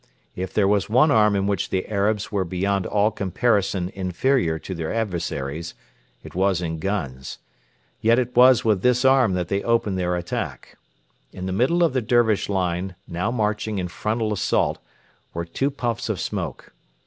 [0.35, 4.73] If there was one arm in which the Arabs were beyond all comparison inferior to
[4.73, 5.75] their adversaries,
[6.23, 7.37] it was in guns.
[8.01, 10.75] Yet it was with this arm that they opened their attack.
[11.31, 14.79] In the middle of the Dervish line now marching in frontal assault
[15.35, 16.73] were two puffs of smoke.